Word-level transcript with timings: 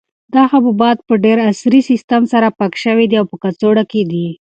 دا 0.33 0.43
حبوبات 0.51 0.97
په 1.07 1.13
ډېر 1.25 1.37
عصري 1.49 1.79
سیسټم 1.89 2.21
سره 2.33 2.47
پاک 2.59 2.73
شوي 2.83 3.05
او 3.19 3.25
په 3.31 3.35
کڅوړو 3.43 3.83
کې 3.91 4.01
دي. 4.11 4.27